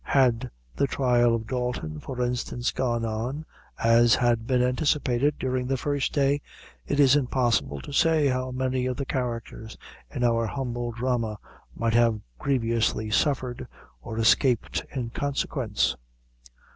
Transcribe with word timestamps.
Had 0.17 0.49
the 0.77 0.87
trial 0.87 1.35
of 1.35 1.45
Dalton, 1.45 1.99
for 1.99 2.23
instance, 2.23 2.71
gone 2.71 3.05
on, 3.05 3.45
as 3.83 4.15
had 4.15 4.47
been 4.47 4.63
anticipated, 4.63 5.35
during 5.37 5.67
the 5.67 5.77
first 5.77 6.11
day, 6.11 6.41
it 6.87 6.99
is 6.99 7.15
impossible 7.15 7.79
to 7.81 7.91
say 7.93 8.25
how 8.25 8.49
many 8.49 8.87
of 8.87 8.97
the 8.97 9.05
characters 9.05 9.77
in 10.09 10.23
our 10.23 10.47
humble 10.47 10.89
drama 10.91 11.37
might 11.75 11.93
have 11.93 12.19
grievously 12.39 13.11
suffered 13.11 13.67
or 14.01 14.17
escaped 14.17 14.83
in 14.89 15.11
consequence. 15.11 15.95